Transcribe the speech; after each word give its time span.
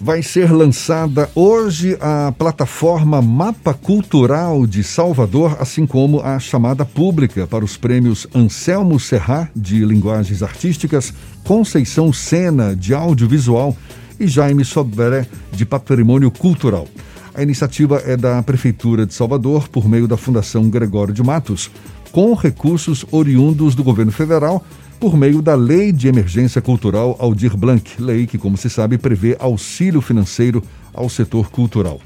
Vai 0.00 0.22
ser 0.22 0.52
lançada 0.52 1.28
hoje 1.34 1.98
a 2.00 2.32
plataforma 2.38 3.20
Mapa 3.20 3.74
Cultural 3.74 4.64
de 4.64 4.84
Salvador, 4.84 5.56
assim 5.58 5.88
como 5.88 6.20
a 6.20 6.38
chamada 6.38 6.84
pública 6.84 7.48
para 7.48 7.64
os 7.64 7.76
prêmios 7.76 8.24
Anselmo 8.32 9.00
Serra, 9.00 9.50
de 9.56 9.84
Linguagens 9.84 10.40
Artísticas, 10.40 11.12
Conceição 11.42 12.12
Sena, 12.12 12.76
de 12.76 12.94
Audiovisual 12.94 13.76
e 14.20 14.28
Jaime 14.28 14.64
Sobré, 14.64 15.26
de 15.50 15.66
Patrimônio 15.66 16.30
Cultural. 16.30 16.86
A 17.34 17.42
iniciativa 17.42 18.00
é 18.06 18.16
da 18.16 18.40
Prefeitura 18.40 19.04
de 19.04 19.14
Salvador, 19.14 19.68
por 19.68 19.88
meio 19.88 20.06
da 20.06 20.16
Fundação 20.16 20.70
Gregório 20.70 21.12
de 21.12 21.24
Matos, 21.24 21.72
com 22.12 22.34
recursos 22.34 23.04
oriundos 23.10 23.74
do 23.74 23.82
governo 23.82 24.12
federal 24.12 24.64
por 24.98 25.16
meio 25.16 25.40
da 25.40 25.54
Lei 25.54 25.92
de 25.92 26.08
Emergência 26.08 26.60
Cultural 26.60 27.16
Aldir 27.20 27.56
Blanc, 27.56 28.02
lei 28.02 28.26
que, 28.26 28.36
como 28.36 28.56
se 28.56 28.68
sabe, 28.68 28.98
prevê 28.98 29.36
auxílio 29.38 30.00
financeiro 30.00 30.62
ao 30.92 31.08
setor 31.08 31.50
cultural. 31.50 32.00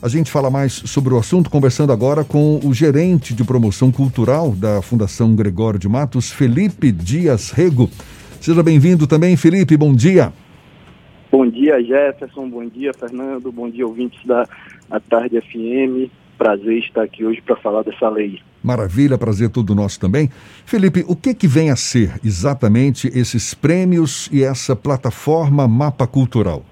A 0.00 0.08
gente 0.08 0.30
fala 0.30 0.48
mais 0.48 0.72
sobre 0.72 1.12
o 1.12 1.18
assunto 1.18 1.50
conversando 1.50 1.92
agora 1.92 2.24
com 2.24 2.60
o 2.64 2.72
gerente 2.72 3.34
de 3.34 3.44
promoção 3.44 3.92
cultural 3.92 4.52
da 4.52 4.80
Fundação 4.80 5.34
Gregório 5.34 5.78
de 5.78 5.88
Matos, 5.88 6.32
Felipe 6.32 6.90
Dias 6.90 7.50
Rego. 7.50 7.90
Seja 8.40 8.62
bem-vindo 8.62 9.06
também, 9.06 9.36
Felipe, 9.36 9.76
bom 9.76 9.92
dia. 9.94 10.32
Bom 11.30 11.46
dia, 11.46 11.82
Jefferson, 11.82 12.48
bom 12.48 12.66
dia, 12.66 12.92
Fernando, 12.94 13.52
bom 13.52 13.68
dia, 13.68 13.86
ouvintes 13.86 14.24
da 14.24 14.46
Tarde 15.10 15.40
FM. 15.40 16.10
Prazer 16.38 16.78
estar 16.78 17.02
aqui 17.02 17.24
hoje 17.24 17.42
para 17.42 17.56
falar 17.56 17.82
dessa 17.82 18.08
lei. 18.08 18.40
Maravilha, 18.62 19.18
prazer 19.18 19.50
todo 19.50 19.74
nosso 19.74 19.98
também. 19.98 20.30
Felipe, 20.64 21.04
o 21.08 21.16
que, 21.16 21.34
que 21.34 21.48
vem 21.48 21.70
a 21.70 21.76
ser 21.76 22.18
exatamente 22.24 23.08
esses 23.08 23.52
prêmios 23.52 24.30
e 24.32 24.44
essa 24.44 24.76
plataforma 24.76 25.66
Mapa 25.66 26.06
Cultural? 26.06 26.64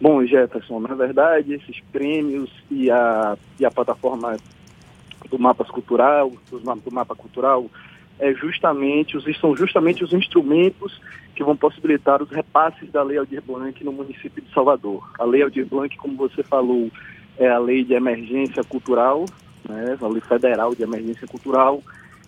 Bom, 0.00 0.24
Jefferson, 0.24 0.78
na 0.78 0.94
verdade, 0.94 1.54
esses 1.54 1.80
prêmios 1.90 2.50
e 2.70 2.90
a, 2.90 3.36
e 3.58 3.64
a 3.64 3.70
plataforma 3.70 4.36
do 5.28 5.38
Mapas 5.38 5.68
Cultural, 5.68 6.30
do, 6.50 6.58
do 6.58 6.92
Mapa 6.92 7.16
Cultural, 7.16 7.66
é 8.18 8.32
justamente 8.34 9.16
os, 9.16 9.24
são 9.40 9.56
justamente 9.56 10.04
os 10.04 10.12
instrumentos 10.12 11.00
que 11.34 11.42
vão 11.42 11.56
possibilitar 11.56 12.22
os 12.22 12.30
repasses 12.30 12.90
da 12.90 13.02
Lei 13.02 13.18
Aldir 13.18 13.42
Blanc 13.42 13.82
no 13.84 13.92
município 13.92 14.42
de 14.42 14.52
Salvador. 14.52 15.08
A 15.18 15.24
Lei 15.24 15.42
Aldir 15.42 15.66
Blanc, 15.66 15.96
como 15.96 16.16
você 16.16 16.42
falou, 16.42 16.90
é 17.38 17.48
a 17.48 17.58
Lei 17.58 17.84
de 17.84 17.94
Emergência 17.94 18.64
Cultural, 18.64 19.24
né, 19.68 19.96
a 20.00 20.06
Lei 20.06 20.20
Federal 20.20 20.74
de 20.74 20.82
Emergência 20.82 21.26
Cultural, 21.26 21.82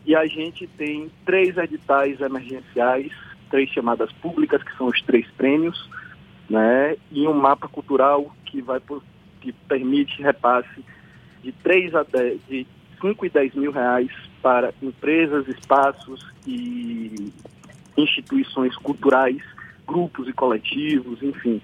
e 0.06 0.14
a 0.14 0.26
gente 0.26 0.66
tem 0.66 1.10
três 1.26 1.56
editais 1.56 2.20
emergenciais, 2.20 3.12
três 3.50 3.68
chamadas 3.70 4.10
públicas, 4.12 4.62
que 4.62 4.76
são 4.76 4.86
os 4.86 5.02
três 5.02 5.26
prêmios, 5.36 5.88
né, 6.48 6.96
e 7.10 7.26
um 7.26 7.34
mapa 7.34 7.68
cultural 7.68 8.34
que 8.44 8.60
vai 8.62 8.80
que 9.40 9.52
permite 9.52 10.22
repasse 10.22 10.84
de 11.42 11.52
3 11.52 11.94
a 11.94 12.02
10, 12.02 12.40
de 12.48 12.66
5 13.00 13.26
e 13.26 13.30
10 13.30 13.54
mil 13.54 13.72
reais 13.72 14.10
para 14.42 14.72
empresas, 14.82 15.48
espaços 15.48 16.26
e 16.46 17.32
instituições 17.96 18.76
culturais, 18.76 19.42
grupos 19.86 20.28
e 20.28 20.32
coletivos, 20.32 21.22
enfim. 21.22 21.60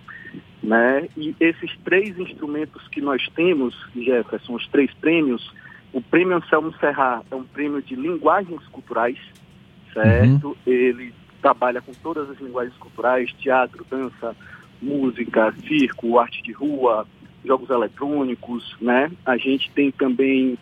Né? 0.62 1.09
E 1.17 1.34
esses 1.39 1.70
três 1.84 2.19
instrumentos 2.19 2.87
que 2.89 3.01
nós 3.01 3.27
temos, 3.34 3.75
Jefferson, 3.95 4.55
os 4.55 4.67
três 4.69 4.93
prêmios, 4.95 5.53
o 5.93 6.01
Prêmio 6.01 6.37
Anselmo 6.37 6.75
Serra 6.78 7.23
é 7.31 7.34
um 7.34 7.45
prêmio 7.45 7.81
de 7.81 7.95
linguagens 7.95 8.62
culturais, 8.69 9.19
certo? 9.93 10.48
Uhum. 10.48 10.56
Ele 10.67 11.15
trabalha 11.41 11.81
com 11.81 11.93
todas 12.03 12.28
as 12.28 12.39
linguagens 12.41 12.77
culturais, 12.77 13.33
teatro, 13.34 13.87
dança, 13.89 14.34
música, 14.83 15.55
circo, 15.67 16.19
arte 16.19 16.43
de 16.43 16.53
rua, 16.53 17.06
jogos 17.45 17.71
eletrônicos, 17.71 18.77
né? 18.81 19.11
A 19.25 19.37
gente 19.37 19.71
tem 19.71 19.91
também 19.91 20.59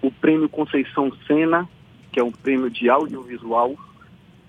o 0.00 0.10
Prêmio 0.10 0.48
Conceição 0.48 1.12
Sena, 1.26 1.68
que 2.12 2.20
é 2.20 2.24
um 2.24 2.32
prêmio 2.32 2.70
de 2.70 2.88
audiovisual, 2.88 3.76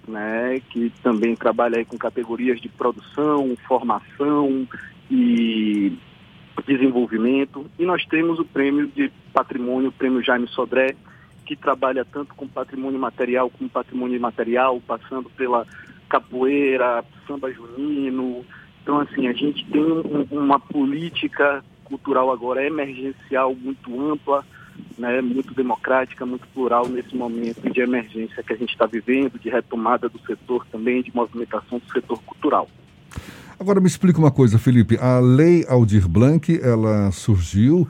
né? 0.07 0.61
Que 0.69 0.91
também 1.03 1.35
trabalha 1.35 1.83
com 1.85 1.97
categorias 1.97 2.59
de 2.59 2.69
produção, 2.69 3.55
formação 3.67 4.67
e 5.09 5.97
desenvolvimento. 6.65 7.65
E 7.77 7.85
nós 7.85 8.05
temos 8.05 8.39
o 8.39 8.45
prêmio 8.45 8.87
de 8.87 9.11
patrimônio, 9.33 9.89
o 9.89 9.93
prêmio 9.93 10.23
Jaime 10.23 10.47
Sodré, 10.47 10.95
que 11.45 11.55
trabalha 11.55 12.05
tanto 12.05 12.35
com 12.35 12.47
patrimônio 12.47 12.99
material 12.99 13.49
como 13.49 13.69
patrimônio 13.69 14.15
imaterial, 14.15 14.81
passando 14.85 15.29
pela 15.31 15.65
capoeira, 16.07 17.03
samba 17.27 17.51
junino. 17.51 18.45
Então, 18.81 18.99
assim, 18.99 19.27
a 19.27 19.33
gente 19.33 19.65
tem 19.71 19.81
um, 19.81 20.27
uma 20.31 20.59
política 20.59 21.63
cultural 21.85 22.31
agora 22.31 22.65
emergencial 22.65 23.55
muito 23.55 23.99
ampla, 23.99 24.45
né, 24.97 25.21
muito 25.21 25.53
democrática, 25.53 26.25
muito 26.25 26.47
plural 26.53 26.87
nesse 26.87 27.15
momento 27.15 27.69
de 27.69 27.81
emergência 27.81 28.43
que 28.43 28.53
a 28.53 28.57
gente 28.57 28.71
está 28.71 28.85
vivendo, 28.85 29.39
de 29.39 29.49
retomada 29.49 30.09
do 30.09 30.19
setor 30.19 30.65
também, 30.71 31.01
de 31.01 31.13
movimentação 31.15 31.79
do 31.79 31.91
setor 31.91 32.21
cultural. 32.23 32.67
Agora 33.59 33.81
me 33.81 33.87
explica 33.87 34.19
uma 34.19 34.31
coisa, 34.31 34.57
Felipe. 34.57 34.97
A 34.97 35.19
lei 35.19 35.65
Aldir 35.67 36.07
Blanc, 36.07 36.59
ela 36.61 37.11
surgiu 37.11 37.87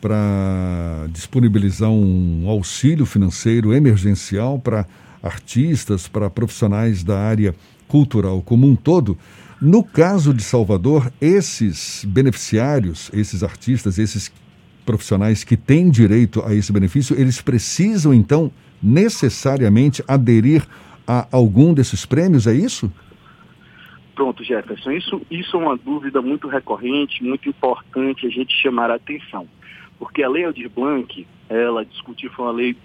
para 0.00 1.06
disponibilizar 1.10 1.88
um 1.88 2.48
auxílio 2.48 3.06
financeiro 3.06 3.72
emergencial 3.72 4.58
para 4.58 4.86
artistas, 5.22 6.06
para 6.06 6.28
profissionais 6.28 7.02
da 7.02 7.18
área 7.18 7.54
cultural 7.88 8.42
como 8.42 8.66
um 8.66 8.76
todo. 8.76 9.16
No 9.60 9.82
caso 9.82 10.34
de 10.34 10.42
Salvador, 10.42 11.10
esses 11.20 12.04
beneficiários, 12.06 13.10
esses 13.14 13.42
artistas, 13.42 13.98
esses 13.98 14.30
profissionais 14.84 15.44
que 15.44 15.56
têm 15.56 15.90
direito 15.90 16.42
a 16.44 16.54
esse 16.54 16.72
benefício, 16.72 17.18
eles 17.18 17.40
precisam 17.40 18.12
então 18.12 18.50
necessariamente 18.82 20.02
aderir 20.06 20.66
a 21.06 21.26
algum 21.32 21.72
desses 21.72 22.04
prêmios, 22.04 22.46
é 22.46 22.54
isso? 22.54 22.92
Pronto, 24.14 24.44
Jefferson, 24.44 24.92
isso, 24.92 25.22
isso 25.30 25.56
é 25.56 25.60
uma 25.60 25.76
dúvida 25.76 26.22
muito 26.22 26.46
recorrente, 26.46 27.24
muito 27.24 27.48
importante 27.48 28.26
a 28.26 28.30
gente 28.30 28.54
chamar 28.62 28.90
a 28.90 28.94
atenção. 28.94 29.48
Porque 29.98 30.22
a 30.22 30.28
Lei 30.28 30.44
Aldir 30.44 30.70
Blanc, 30.70 31.26
ela 31.48 31.84
discutiu, 31.84 32.30
foi 32.30 32.44
uma 32.44 32.52
lei 32.52 32.76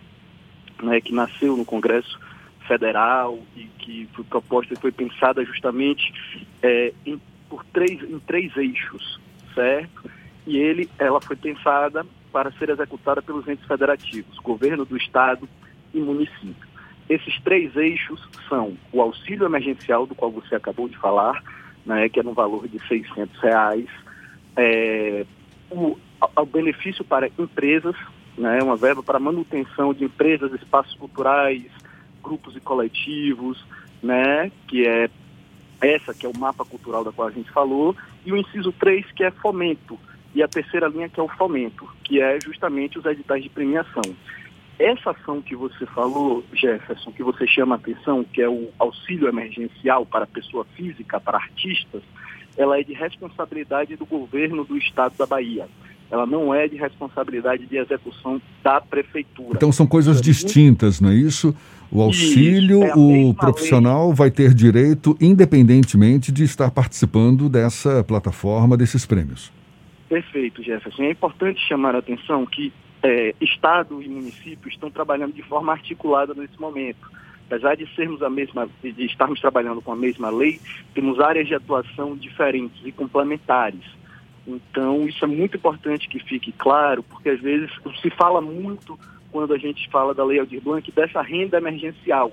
né, 0.82 1.00
que 1.00 1.14
nasceu 1.14 1.56
no 1.56 1.66
Congresso 1.66 2.20
Federal 2.68 3.40
e 3.56 3.64
que 3.80 4.08
foi 4.14 4.24
proposta 4.24 4.74
e 4.74 4.80
foi 4.80 4.92
pensada 4.92 5.44
justamente 5.44 6.14
é, 6.62 6.94
em, 7.06 7.20
por 7.50 7.64
três, 7.66 8.02
em 8.02 8.20
três 8.20 8.56
eixos, 8.58 9.20
certo? 9.54 10.10
E 10.50 10.58
ele, 10.58 10.90
ela 10.98 11.22
foi 11.22 11.36
pensada 11.36 12.04
para 12.32 12.52
ser 12.54 12.72
executada 12.72 13.22
pelos 13.22 13.48
entes 13.48 13.68
federativos, 13.68 14.36
governo 14.40 14.84
do 14.84 14.98
Estado 14.98 15.48
e 15.94 16.00
município. 16.00 16.68
Esses 17.08 17.40
três 17.44 17.76
eixos 17.76 18.20
são 18.50 18.76
o 18.92 19.00
auxílio 19.00 19.46
emergencial, 19.46 20.08
do 20.08 20.16
qual 20.16 20.32
você 20.32 20.56
acabou 20.56 20.90
de 20.90 20.98
falar, 20.98 21.44
né, 21.86 22.10
que 22.10 22.20
é 22.20 22.24
no 22.24 22.34
valor 22.34 22.68
de 22.68 22.80
600 22.88 23.40
reais, 23.40 23.88
é, 24.58 25.24
o, 25.70 25.96
o 26.36 26.46
benefício 26.48 27.06
para 27.06 27.30
empresas, 27.38 27.96
né, 28.36 28.64
uma 28.64 28.76
verba 28.76 29.04
para 29.04 29.20
manutenção 29.20 29.94
de 29.94 30.06
empresas, 30.06 30.52
espaços 30.54 30.96
culturais, 30.96 31.64
grupos 32.24 32.56
e 32.56 32.60
coletivos, 32.60 33.64
né, 34.02 34.52
que 34.68 34.88
é 34.88 35.12
essa 35.80 36.12
que 36.12 36.26
é 36.26 36.30
o 36.30 36.38
mapa 36.38 36.66
cultural 36.66 37.04
da 37.04 37.12
qual 37.12 37.28
a 37.28 37.32
gente 37.32 37.52
falou, 37.52 37.96
e 38.26 38.34
o 38.34 38.38
inciso 38.38 38.72
3, 38.72 39.12
que 39.12 39.24
é 39.24 39.30
fomento, 39.30 40.00
e 40.34 40.44
a 40.44 40.48
terceira 40.48 40.88
linha 40.88 41.10
que 41.10 41.20
é 41.20 41.24
o 41.24 41.28
fomento, 41.28 41.88
que 42.04 42.22
é 42.22 42.40
justamente 42.42 42.98
os 43.00 43.06
editais 43.06 43.44
de 43.44 43.50
premiação. 43.50 44.04
Essa 44.78 45.12
ação 45.12 45.42
que 45.42 45.56
você 45.56 45.86
falou, 45.88 46.44
Jefferson, 46.54 47.12
que 47.12 47.24
você 47.24 47.46
chama 47.46 47.76
a 47.76 47.78
atenção, 47.78 48.24
que 48.24 48.42
é 48.42 48.48
o 48.48 48.70
auxílio 48.80 49.28
emergencial 49.28 50.06
para 50.06 50.26
pessoa 50.26 50.66
física, 50.76 51.20
para 51.20 51.38
artistas, 51.38 52.02
ela 52.58 52.80
é 52.80 52.84
de 52.84 52.94
responsabilidade 52.94 53.96
do 53.96 54.06
governo 54.06 54.64
do 54.64 54.78
estado 54.78 55.16
da 55.18 55.26
Bahia. 55.26 55.68
Ela 56.12 56.26
não 56.26 56.54
é 56.54 56.68
de 56.68 56.76
responsabilidade 56.76 57.66
de 57.68 57.78
execução 57.78 58.42
da 58.64 58.82
prefeitura. 58.82 59.52
Então 59.54 59.72
são 59.72 59.86
coisas 59.86 60.22
distintas, 60.22 61.00
não 61.00 61.10
é 61.10 61.14
isso? 61.14 61.56
O 61.92 62.02
auxílio, 62.02 62.84
é 62.84 62.94
o 62.96 63.34
profissional 63.34 64.08
lei. 64.08 64.16
vai 64.16 64.32
ter 64.32 64.54
direito 64.54 65.16
independentemente 65.20 66.32
de 66.32 66.44
estar 66.44 66.72
participando 66.72 67.50
dessa 67.50 68.04
plataforma, 68.04 68.78
desses 68.78 69.06
prêmios. 69.06 69.52
Perfeito, 70.10 70.64
Jefferson. 70.64 71.04
É 71.04 71.12
importante 71.12 71.62
chamar 71.68 71.96
a 71.96 72.00
atenção 72.00 72.44
que 72.46 72.74
é, 73.04 73.34
Estado 73.40 74.02
e 74.02 74.10
município 74.10 74.68
estão 74.68 74.90
trabalhando 74.90 75.34
de 75.34 75.44
forma 75.44 75.72
articulada 75.72 76.34
nesse 76.34 76.60
momento. 76.60 77.10
Apesar 77.46 77.76
de 77.76 77.88
sermos 77.96 78.22
a 78.22 78.30
mesma, 78.30 78.68
de 78.84 79.06
estarmos 79.06 79.40
trabalhando 79.40 79.82
com 79.82 79.92
a 79.92 79.96
mesma 79.96 80.30
lei, 80.30 80.60
temos 80.94 81.20
áreas 81.20 81.48
de 81.48 81.56
atuação 81.56 82.16
diferentes 82.16 82.82
e 82.84 82.92
complementares. 82.92 83.84
Então, 84.48 85.08
isso 85.08 85.24
é 85.24 85.28
muito 85.28 85.58
importante 85.58 86.10
que 86.10 86.20
fique 86.20 86.52
claro, 86.52 87.04
porque 87.04 87.30
às 87.30 87.40
vezes 87.40 87.72
se 88.02 88.10
fala 88.10 88.42
muito 88.42 89.00
quando 89.32 89.54
a 89.54 89.58
gente 89.58 89.88
fala 89.90 90.14
da 90.14 90.24
Lei 90.24 90.40
Aldir 90.40 90.62
Blanc 90.62 90.92
dessa 90.92 91.22
renda 91.22 91.58
emergencial, 91.58 92.32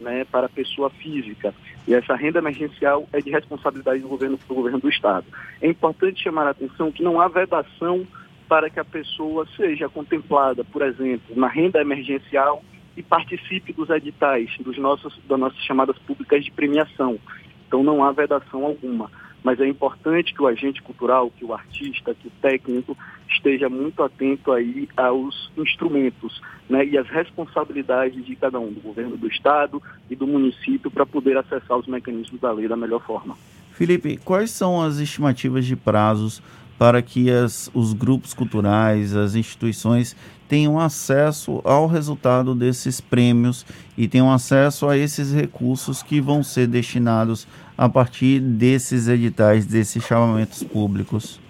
né, 0.00 0.24
para 0.24 0.46
a 0.46 0.50
pessoa 0.50 0.90
física. 0.90 1.54
E 1.86 1.94
essa 1.94 2.14
renda 2.14 2.38
emergencial 2.38 3.08
é 3.12 3.20
de 3.20 3.30
responsabilidade 3.30 4.00
do 4.00 4.08
governo, 4.08 4.38
do 4.48 4.54
governo 4.54 4.80
do 4.80 4.88
Estado. 4.88 5.26
É 5.60 5.68
importante 5.68 6.22
chamar 6.22 6.46
a 6.46 6.50
atenção 6.50 6.90
que 6.90 7.02
não 7.02 7.20
há 7.20 7.28
vedação 7.28 8.06
para 8.48 8.70
que 8.70 8.78
a 8.78 8.84
pessoa 8.84 9.46
seja 9.56 9.88
contemplada, 9.88 10.64
por 10.64 10.82
exemplo, 10.82 11.34
na 11.36 11.48
renda 11.48 11.80
emergencial 11.80 12.62
e 12.96 13.02
participe 13.02 13.72
dos 13.72 13.90
editais, 13.90 14.50
dos 14.60 14.78
nossos, 14.78 15.18
das 15.26 15.38
nossas 15.38 15.58
chamadas 15.64 15.98
públicas 15.98 16.44
de 16.44 16.50
premiação. 16.50 17.18
Então 17.66 17.82
não 17.82 18.04
há 18.04 18.12
vedação 18.12 18.64
alguma. 18.64 19.10
Mas 19.44 19.60
é 19.60 19.68
importante 19.68 20.32
que 20.32 20.42
o 20.42 20.46
agente 20.46 20.82
cultural, 20.82 21.30
que 21.30 21.44
o 21.44 21.52
artista, 21.52 22.14
que 22.14 22.28
o 22.28 22.32
técnico 22.42 22.96
esteja 23.28 23.68
muito 23.68 24.02
atento 24.02 24.50
aí 24.50 24.88
aos 24.96 25.50
instrumentos 25.56 26.40
né, 26.68 26.84
e 26.84 26.96
às 26.96 27.06
responsabilidades 27.06 28.24
de 28.24 28.34
cada 28.34 28.58
um, 28.58 28.72
do 28.72 28.80
governo 28.80 29.18
do 29.18 29.28
estado 29.28 29.82
e 30.10 30.16
do 30.16 30.26
município, 30.26 30.90
para 30.90 31.04
poder 31.04 31.36
acessar 31.36 31.76
os 31.76 31.86
mecanismos 31.86 32.40
da 32.40 32.50
lei 32.50 32.66
da 32.66 32.76
melhor 32.76 33.04
forma. 33.04 33.36
Felipe, 33.72 34.16
quais 34.16 34.50
são 34.50 34.80
as 34.80 34.98
estimativas 34.98 35.66
de 35.66 35.76
prazos 35.76 36.42
para 36.78 37.02
que 37.02 37.30
as, 37.30 37.70
os 37.74 37.92
grupos 37.92 38.32
culturais, 38.32 39.14
as 39.14 39.34
instituições 39.34 40.16
tenham 40.54 40.78
acesso 40.78 41.60
ao 41.64 41.88
resultado 41.88 42.54
desses 42.54 43.00
prêmios 43.00 43.66
e 43.98 44.06
tenham 44.06 44.30
acesso 44.30 44.88
a 44.88 44.96
esses 44.96 45.34
recursos 45.34 46.00
que 46.00 46.20
vão 46.20 46.44
ser 46.44 46.68
destinados 46.68 47.44
a 47.76 47.88
partir 47.88 48.38
desses 48.38 49.08
editais, 49.08 49.66
desses 49.66 50.06
chamamentos 50.06 50.62
públicos. 50.62 51.40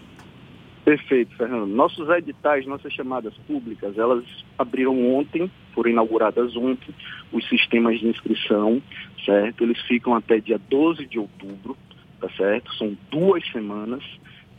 Perfeito, 0.87 1.37
Fernando. 1.37 1.67
Nossos 1.67 2.09
editais, 2.09 2.67
nossas 2.67 2.95
chamadas 2.95 3.35
públicas, 3.47 3.99
elas 3.99 4.25
abriram 4.59 5.15
ontem, 5.15 5.51
foram 5.75 5.91
inauguradas 5.91 6.57
ontem, 6.57 6.95
os 7.31 7.47
sistemas 7.47 8.01
de 8.01 8.07
inscrição, 8.07 8.83
certo? 9.23 9.65
Eles 9.65 9.79
ficam 9.83 10.15
até 10.15 10.41
dia 10.41 10.59
12 10.71 11.05
de 11.05 11.19
outubro, 11.19 11.77
tá 12.23 12.31
certo? 12.39 12.75
São 12.77 12.97
duas 13.11 13.47
semanas 13.53 14.03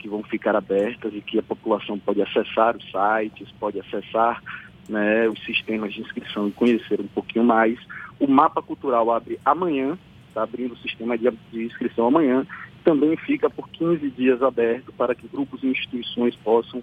que 0.06 0.08
vão 0.08 0.22
ficar 0.22 0.54
abertas 0.54 1.12
e 1.12 1.20
que 1.20 1.36
a 1.36 1.42
população 1.42 1.98
pode 1.98 2.22
acessar 2.22 2.76
os 2.76 2.84
sites, 2.84 3.50
pode 3.58 3.80
acessar 3.80 4.40
né, 4.88 5.28
os 5.28 5.44
sistemas 5.44 5.92
de 5.92 6.00
inscrição 6.00 6.46
e 6.46 6.52
conhecer 6.52 7.00
um 7.00 7.08
pouquinho 7.08 7.44
mais. 7.44 7.76
O 8.20 8.28
mapa 8.28 8.62
cultural 8.62 9.10
abre 9.10 9.40
amanhã, 9.44 9.98
está 10.28 10.44
abrindo 10.44 10.74
o 10.74 10.78
sistema 10.78 11.18
de, 11.18 11.28
de 11.50 11.64
inscrição 11.64 12.06
amanhã, 12.06 12.46
também 12.84 13.16
fica 13.16 13.50
por 13.50 13.68
15 13.68 14.08
dias 14.10 14.40
aberto 14.42 14.92
para 14.92 15.12
que 15.12 15.26
grupos 15.26 15.64
e 15.64 15.66
instituições 15.66 16.36
possam 16.36 16.80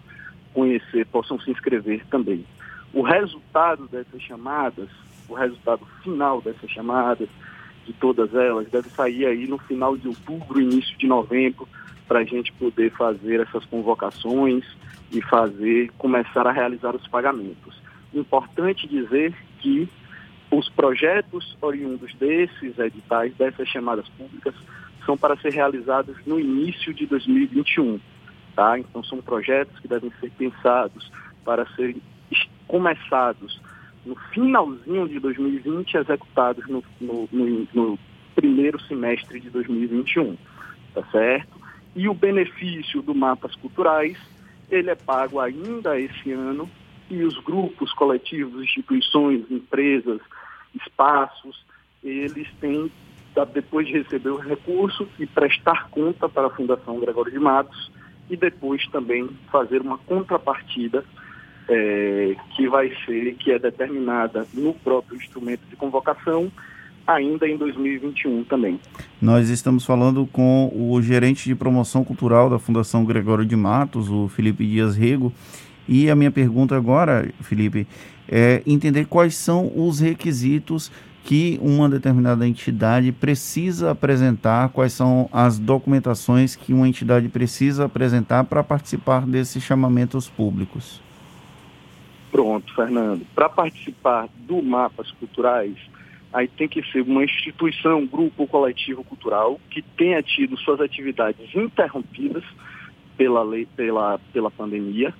conhecer, 0.54 1.06
possam 1.06 1.40
se 1.40 1.50
inscrever 1.50 2.06
também. 2.08 2.46
O 2.94 3.02
resultado 3.02 3.88
dessas 3.88 4.22
chamadas, 4.22 4.90
o 5.30 5.34
resultado 5.34 5.86
final 6.04 6.42
dessas 6.42 6.70
chamadas, 6.70 7.30
de 7.86 7.94
todas 7.94 8.36
elas, 8.36 8.70
deve 8.70 8.90
sair 8.90 9.26
aí 9.26 9.48
no 9.48 9.58
final 9.60 9.96
de 9.96 10.10
outubro, 10.10 10.60
início 10.60 10.98
de 10.98 11.08
novembro, 11.08 11.68
para 12.14 12.20
a 12.20 12.26
gente 12.26 12.54
poder 12.54 12.92
fazer 12.92 13.40
essas 13.40 13.66
convocações 13.66 14.64
e 15.12 15.20
fazer, 15.20 15.92
começar 15.98 16.46
a 16.46 16.52
realizar 16.52 16.96
os 16.96 17.08
pagamentos. 17.08 17.76
Importante 18.14 18.88
dizer 18.88 19.34
que 19.58 19.90
os 20.52 20.70
projetos 20.70 21.58
oriundos 21.60 22.14
desses 22.14 22.78
editais, 22.78 23.34
dessas 23.34 23.68
chamadas 23.68 24.08
públicas, 24.10 24.54
são 25.08 25.18
para 25.18 25.36
ser 25.38 25.54
realizados 25.54 26.16
no 26.24 26.40
início 26.40 26.94
de 26.94 27.08
2021. 27.08 28.00
Tá? 28.56 28.78
Então, 28.78 29.04
são 29.04 29.20
projetos 29.20 29.80
que 29.80 29.88
devem 29.88 30.12
ser 30.20 30.30
pensados 30.38 31.12
para 31.44 31.66
serem 31.76 32.00
começados 32.68 33.60
no 34.06 34.16
finalzinho 34.32 35.10
de 35.10 35.20
2020 35.20 35.98
executados 35.98 36.68
no, 36.68 36.84
no, 37.02 37.28
no, 37.32 37.68
no 37.74 38.00
primeiro 38.36 38.80
semestre 38.84 39.40
de 39.40 39.50
2021. 39.50 40.38
Tá 40.94 41.04
certo? 41.12 41.63
E 41.96 42.10
o 42.10 42.14
benefício 42.14 43.02
do 43.02 43.14
Mapas 43.14 43.56
Culturais, 43.56 44.18
ele 44.70 44.90
é 44.90 44.96
pago 44.96 45.40
ainda 45.40 46.00
esse 46.00 46.32
ano 46.32 46.70
e 47.10 47.24
os 47.24 47.38
grupos, 47.40 47.94
coletivos, 47.94 48.64
instituições, 48.64 49.50
empresas, 49.52 50.20
espaços, 50.74 51.64
eles 52.04 52.48
têm, 52.60 52.92
depois 53.54 53.88
de 53.88 53.94
receber 53.94 54.30
o 54.30 54.38
recurso, 54.38 55.08
e 55.20 55.26
prestar 55.26 55.90
conta 55.90 56.28
para 56.28 56.48
a 56.48 56.50
Fundação 56.50 57.00
Gregório 57.00 57.32
de 57.32 57.40
Matos 57.40 57.92
e 58.30 58.36
depois 58.36 58.86
também 58.88 59.30
fazer 59.52 59.82
uma 59.82 59.98
contrapartida 60.00 61.06
é, 61.68 62.36
que 62.56 62.68
vai 62.68 62.94
ser, 63.06 63.36
que 63.36 63.52
é 63.52 63.60
determinada 63.60 64.48
no 64.54 64.74
próprio 64.74 65.18
instrumento 65.18 65.66
de 65.70 65.76
convocação 65.76 66.52
ainda 67.06 67.48
em 67.48 67.58
2021 67.58 68.44
também. 68.46 68.80
Nós 69.22 69.50
estamos 69.50 69.86
falando 69.86 70.26
com 70.28 70.72
o 70.74 71.02
gerente 71.02 71.46
de 71.46 71.56
promoção 71.56 72.04
cultural 72.04 72.50
da 72.50 72.60
Fundação 72.60 73.06
Gregório 73.06 73.46
de 73.46 73.56
Matos, 73.56 74.10
o 74.10 74.28
Felipe 74.28 74.66
Dias 74.66 74.96
Rego. 74.96 75.32
E 75.88 76.10
a 76.10 76.16
minha 76.16 76.32
pergunta 76.32 76.76
agora, 76.76 77.30
Felipe, 77.42 77.86
é 78.28 78.64
entender 78.66 79.06
quais 79.06 79.36
são 79.36 79.72
os 79.76 80.00
requisitos 80.00 80.92
que 81.24 81.58
uma 81.62 81.88
determinada 81.88 82.46
entidade 82.46 83.12
precisa 83.12 83.92
apresentar, 83.92 84.70
quais 84.70 84.92
são 84.92 85.30
as 85.32 85.58
documentações 85.58 86.56
que 86.56 86.74
uma 86.74 86.88
entidade 86.88 87.30
precisa 87.30 87.86
apresentar 87.86 88.44
para 88.44 88.64
participar 88.64 89.26
desses 89.26 89.64
chamamentos 89.64 90.30
públicos. 90.30 91.02
Pronto, 92.30 92.74
Fernando. 92.74 93.26
Para 93.34 93.48
participar 93.48 94.28
do 94.40 94.62
Mapas 94.62 95.12
Culturais, 95.12 95.76
aí 96.34 96.48
tem 96.48 96.68
que 96.68 96.84
ser 96.92 97.02
uma 97.02 97.24
instituição, 97.24 98.06
grupo 98.08 98.48
coletivo 98.48 99.04
cultural 99.04 99.60
que 99.70 99.82
tenha 99.82 100.22
tido 100.24 100.58
suas 100.58 100.82
atividades 100.82 101.54
interrompidas 101.56 102.44
pela 103.16 103.44
lei, 103.44 103.68
pela, 103.76 104.20
pela 104.34 104.50
pandemia, 104.50 105.14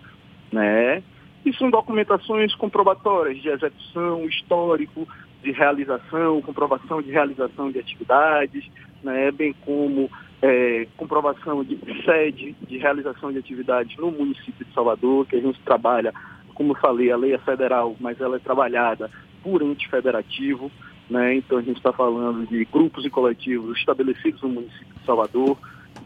né? 0.52 1.04
E 1.46 1.54
são 1.54 1.70
documentações 1.70 2.56
comprobatórias 2.56 3.42
de 3.42 3.50
execução, 3.50 4.26
histórico, 4.26 5.08
de 5.44 5.52
realização, 5.52 6.42
comprovação 6.42 7.02
de 7.02 7.12
realização 7.12 7.70
de 7.70 7.80
atividades, 7.80 8.66
né? 9.04 9.30
bem 9.30 9.54
como 9.66 10.10
é, 10.42 10.88
comprovação 10.98 11.64
de 11.64 11.78
sede 12.04 12.56
de 12.68 12.78
realização 12.78 13.32
de 13.32 13.40
atividades 13.40 13.96
no 13.98 14.10
município 14.10 14.66
de 14.66 14.74
Salvador, 14.74 15.28
que 15.28 15.36
a 15.36 15.42
gente 15.42 15.60
trabalha, 15.62 16.14
como 16.54 16.74
falei, 16.76 17.12
a 17.12 17.18
lei 17.18 17.34
é 17.34 17.38
federal, 17.40 17.96
mas 18.00 18.20
ela 18.22 18.38
é 18.38 18.40
trabalhada 18.40 19.12
por 19.44 19.62
ente 19.62 19.90
federativo, 19.90 20.72
né? 21.14 21.36
Então 21.36 21.60
a 21.60 21.62
gente 21.62 21.78
está 21.78 21.94
falando 21.94 22.48
de 22.48 22.66
grupos 22.66 23.06
e 23.06 23.10
coletivos 23.10 23.78
estabelecidos 23.78 24.42
no 24.42 24.50
município 24.50 24.96
de 25.00 25.06
Salvador, 25.06 25.56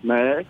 né? 0.04 0.46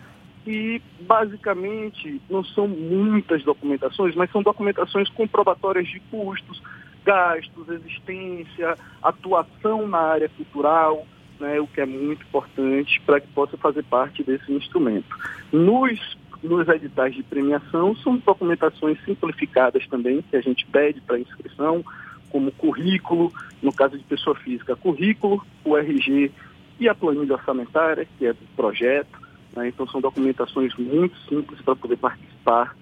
E 0.47 0.81
basicamente 1.01 2.19
não 2.27 2.43
são 2.43 2.67
muitas 2.67 3.43
documentações, 3.43 4.15
mas 4.15 4.31
são 4.31 4.41
documentações 4.41 5.07
comprobatórias 5.09 5.87
de 5.87 5.99
custos, 6.09 6.59
gastos, 7.05 7.69
existência, 7.69 8.75
atuação 9.03 9.87
na 9.87 9.99
área 9.99 10.29
cultural, 10.29 11.05
né, 11.39 11.59
o 11.59 11.67
que 11.67 11.79
é 11.79 11.85
muito 11.85 12.23
importante 12.23 12.99
para 13.05 13.19
que 13.19 13.27
possa 13.27 13.57
fazer 13.57 13.83
parte 13.83 14.23
desse 14.23 14.51
instrumento. 14.51 15.15
Nos, 15.51 16.17
nos 16.41 16.67
editais 16.67 17.13
de 17.13 17.21
premiação, 17.21 17.95
são 17.97 18.17
documentações 18.17 18.97
simplificadas 19.05 19.85
também, 19.87 20.23
que 20.23 20.35
a 20.35 20.41
gente 20.41 20.65
pede 20.65 20.99
para 21.01 21.19
inscrição, 21.19 21.85
como 22.31 22.51
currículo, 22.51 23.31
no 23.61 23.71
caso 23.71 23.97
de 23.97 24.03
pessoa 24.03 24.35
física, 24.35 24.75
currículo, 24.75 25.45
o 25.63 25.77
RG 25.77 26.31
e 26.79 26.87
a 26.87 26.95
planilha 26.95 27.35
orçamentária, 27.35 28.07
que 28.17 28.25
é 28.25 28.33
do 28.33 28.39
projeto. 28.55 29.19
Né? 29.55 29.69
Então, 29.69 29.87
são 29.87 30.01
documentações 30.01 30.73
muito 30.77 31.17
simples 31.27 31.59
para 31.61 31.75
poder 31.75 31.97
participar 31.97 32.75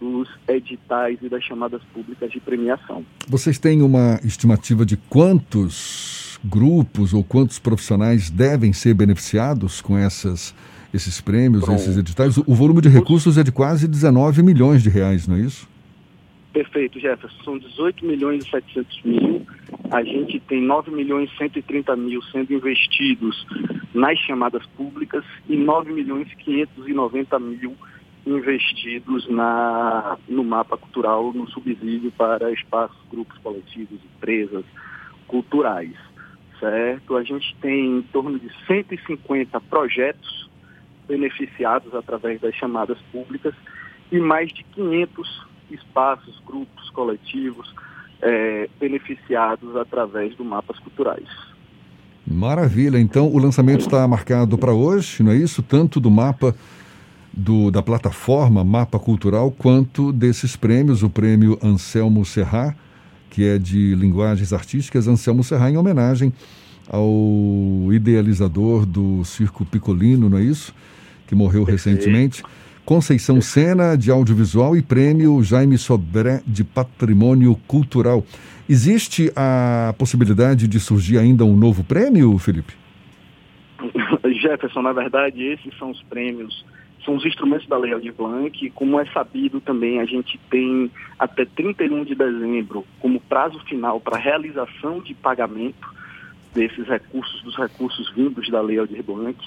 dos 0.00 0.28
editais 0.46 1.18
e 1.22 1.28
das 1.28 1.42
chamadas 1.42 1.82
públicas 1.92 2.30
de 2.30 2.40
premiação. 2.40 3.04
Vocês 3.26 3.58
têm 3.58 3.82
uma 3.82 4.20
estimativa 4.22 4.86
de 4.86 4.96
quantos 4.96 6.38
grupos 6.44 7.12
ou 7.12 7.24
quantos 7.24 7.58
profissionais 7.58 8.30
devem 8.30 8.72
ser 8.72 8.94
beneficiados 8.94 9.80
com 9.80 9.98
essas, 9.98 10.54
esses 10.94 11.20
prêmios, 11.20 11.64
Pronto. 11.64 11.80
esses 11.80 11.96
editais? 11.96 12.36
O, 12.36 12.44
o 12.46 12.54
volume 12.54 12.80
de 12.80 12.88
recursos 12.88 13.36
é 13.36 13.42
de 13.42 13.50
quase 13.50 13.88
19 13.88 14.42
milhões 14.42 14.82
de 14.82 14.88
reais, 14.88 15.26
não 15.26 15.36
é 15.36 15.40
isso? 15.40 15.68
Perfeito, 16.58 16.98
Jefferson. 16.98 17.44
São 17.44 17.58
18 17.58 18.04
milhões 18.04 18.44
e 18.44 18.50
700 18.50 19.02
mil. 19.04 19.46
A 19.92 20.02
gente 20.02 20.40
tem 20.40 20.60
9 20.60 20.90
milhões 20.90 21.30
e 21.32 21.36
130 21.36 21.94
mil 21.94 22.20
sendo 22.32 22.52
investidos 22.52 23.46
nas 23.94 24.18
chamadas 24.18 24.66
públicas 24.76 25.24
e 25.48 25.56
9 25.56 25.92
milhões 25.92 26.26
e 26.32 26.34
590 26.34 27.38
mil 27.38 27.76
investidos 28.26 29.28
na, 29.28 30.18
no 30.28 30.42
mapa 30.42 30.76
cultural, 30.76 31.32
no 31.32 31.48
subsídio 31.48 32.10
para 32.18 32.50
espaços, 32.50 32.98
grupos 33.08 33.38
coletivos, 33.38 34.00
empresas 34.16 34.64
culturais, 35.28 35.94
certo? 36.58 37.16
A 37.16 37.22
gente 37.22 37.54
tem 37.60 37.98
em 37.98 38.02
torno 38.02 38.36
de 38.36 38.50
150 38.66 39.60
projetos 39.60 40.50
beneficiados 41.06 41.94
através 41.94 42.40
das 42.40 42.56
chamadas 42.56 42.98
públicas 43.12 43.54
e 44.10 44.18
mais 44.18 44.52
de 44.52 44.64
500 44.64 45.47
espaços, 45.70 46.40
grupos, 46.46 46.90
coletivos 46.90 47.72
é, 48.22 48.68
beneficiados 48.80 49.76
através 49.76 50.34
do 50.36 50.44
Mapas 50.44 50.78
Culturais. 50.78 51.28
Maravilha. 52.26 52.98
Então, 52.98 53.28
o 53.32 53.38
lançamento 53.38 53.80
está 53.80 54.06
marcado 54.06 54.58
para 54.58 54.72
hoje, 54.72 55.22
não 55.22 55.32
é 55.32 55.36
isso? 55.36 55.62
Tanto 55.62 55.98
do 55.98 56.10
mapa 56.10 56.54
do, 57.32 57.70
da 57.70 57.82
plataforma 57.82 58.64
Mapa 58.64 58.98
Cultural, 58.98 59.50
quanto 59.50 60.12
desses 60.12 60.56
prêmios, 60.56 61.02
o 61.02 61.08
prêmio 61.08 61.58
Anselmo 61.62 62.24
Serra, 62.24 62.76
que 63.30 63.44
é 63.44 63.58
de 63.58 63.94
linguagens 63.94 64.52
artísticas, 64.52 65.06
Anselmo 65.06 65.44
Serra, 65.44 65.70
em 65.70 65.76
homenagem 65.76 66.32
ao 66.90 67.92
idealizador 67.92 68.84
do 68.84 69.24
Circo 69.24 69.64
Picolino, 69.64 70.28
não 70.28 70.38
é 70.38 70.42
isso? 70.42 70.74
Que 71.26 71.34
morreu 71.34 71.62
recentemente. 71.62 72.42
Conceição 72.88 73.38
Sena, 73.42 73.98
de 73.98 74.10
audiovisual, 74.10 74.74
e 74.74 74.80
prêmio 74.80 75.42
Jaime 75.42 75.76
Sobré, 75.76 76.40
de 76.46 76.64
patrimônio 76.64 77.54
cultural. 77.66 78.24
Existe 78.66 79.30
a 79.36 79.94
possibilidade 79.98 80.66
de 80.66 80.80
surgir 80.80 81.18
ainda 81.18 81.44
um 81.44 81.54
novo 81.54 81.84
prêmio, 81.84 82.38
Felipe? 82.38 82.72
Jefferson, 84.40 84.80
na 84.80 84.94
verdade, 84.94 85.44
esses 85.44 85.76
são 85.76 85.90
os 85.90 86.02
prêmios, 86.04 86.64
são 87.04 87.16
os 87.16 87.26
instrumentos 87.26 87.68
da 87.68 87.76
Lei 87.76 87.92
Aldir 87.92 88.14
Blanc. 88.14 88.70
Como 88.70 88.98
é 88.98 89.04
sabido 89.12 89.60
também, 89.60 90.00
a 90.00 90.06
gente 90.06 90.40
tem 90.50 90.90
até 91.18 91.44
31 91.44 92.04
de 92.04 92.14
dezembro 92.14 92.86
como 93.00 93.20
prazo 93.20 93.60
final 93.66 94.00
para 94.00 94.16
realização 94.16 95.00
de 95.00 95.12
pagamento 95.12 95.86
desses 96.54 96.88
recursos, 96.88 97.42
dos 97.42 97.54
recursos 97.54 98.10
vindos 98.14 98.48
da 98.48 98.62
Lei 98.62 98.78
Aldir 98.78 99.02
Blanc. 99.02 99.38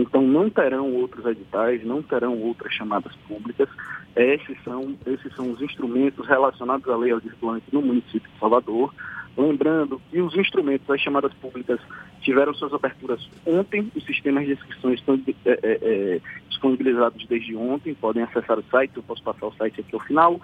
Então 0.00 0.22
não 0.22 0.48
terão 0.48 0.92
outros 0.94 1.26
editais, 1.26 1.84
não 1.84 2.02
terão 2.02 2.38
outras 2.38 2.72
chamadas 2.72 3.12
públicas. 3.26 3.68
Esses 4.14 4.56
são, 4.62 4.96
esses 5.06 5.34
são 5.34 5.50
os 5.50 5.60
instrumentos 5.60 6.26
relacionados 6.26 6.88
à 6.88 6.96
Lei 6.96 7.10
Aldir 7.10 7.34
Blanc 7.40 7.62
no 7.72 7.82
município 7.82 8.30
de 8.30 8.38
Salvador. 8.38 8.94
Lembrando 9.36 10.00
que 10.10 10.20
os 10.20 10.36
instrumentos 10.36 10.86
das 10.86 11.00
chamadas 11.00 11.32
públicas 11.34 11.80
tiveram 12.20 12.54
suas 12.54 12.72
aberturas 12.72 13.28
ontem, 13.46 13.90
os 13.94 14.04
sistemas 14.04 14.46
de 14.46 14.52
inscrições 14.52 15.00
estão 15.00 15.20
é, 15.44 15.58
é, 15.62 16.20
disponibilizados 16.48 17.24
desde 17.26 17.54
ontem, 17.56 17.94
podem 17.94 18.22
acessar 18.22 18.58
o 18.58 18.64
site, 18.70 18.96
eu 18.96 19.02
posso 19.02 19.22
passar 19.22 19.46
o 19.46 19.54
site 19.54 19.80
aqui 19.80 19.94
ao 19.94 20.00
final. 20.00 20.40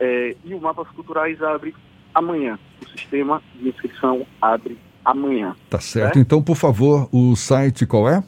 É, 0.00 0.36
e 0.44 0.54
o 0.54 0.60
Mapas 0.60 0.88
Culturais 0.88 1.42
abre 1.42 1.74
amanhã. 2.14 2.58
O 2.82 2.88
sistema 2.88 3.42
de 3.54 3.68
inscrição 3.68 4.26
abre 4.40 4.78
amanhã. 5.04 5.54
Tá 5.68 5.80
certo. 5.80 6.18
Então, 6.18 6.42
por 6.42 6.56
favor, 6.56 7.08
o 7.12 7.34
site 7.36 7.86
qual 7.86 8.08
é? 8.08 8.22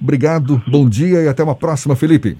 Obrigado, 0.00 0.60
bom 0.66 0.88
dia 0.88 1.22
e 1.22 1.28
até 1.28 1.44
uma 1.44 1.54
próxima, 1.54 1.94
Felipe. 1.94 2.36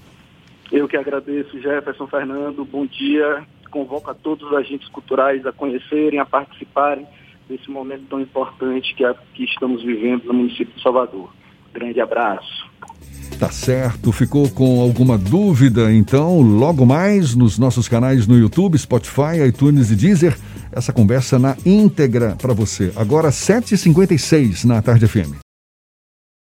Eu 0.69 0.85
que 0.87 0.97
agradeço, 0.97 1.57
Jefferson 1.61 2.07
Fernando. 2.07 2.65
Bom 2.65 2.85
dia. 2.85 3.45
Convoco 3.71 4.11
a 4.11 4.13
todos 4.13 4.45
os 4.45 4.53
agentes 4.53 4.89
culturais 4.89 5.45
a 5.45 5.53
conhecerem, 5.53 6.19
a 6.19 6.25
participarem 6.25 7.07
desse 7.47 7.71
momento 7.71 8.03
tão 8.09 8.19
importante 8.19 8.93
que, 8.95 9.05
é, 9.05 9.15
que 9.33 9.45
estamos 9.45 9.81
vivendo 9.83 10.25
no 10.25 10.33
município 10.33 10.75
de 10.75 10.81
Salvador. 10.81 11.29
Grande 11.73 11.99
abraço. 11.99 12.71
Tá 13.39 13.49
certo. 13.49 14.11
Ficou 14.11 14.49
com 14.49 14.79
alguma 14.81 15.17
dúvida? 15.17 15.91
Então, 15.91 16.39
logo 16.41 16.85
mais 16.85 17.35
nos 17.35 17.57
nossos 17.57 17.87
canais 17.87 18.27
no 18.27 18.37
YouTube, 18.37 18.77
Spotify, 18.77 19.43
iTunes 19.47 19.91
e 19.91 19.95
Deezer, 19.95 20.37
essa 20.71 20.93
conversa 20.93 21.37
na 21.37 21.57
íntegra 21.65 22.35
para 22.41 22.53
você. 22.53 22.93
Agora, 22.95 23.29
7h56 23.29 24.65
na 24.65 24.81
Tarde 24.81 25.07
FM. 25.07 25.42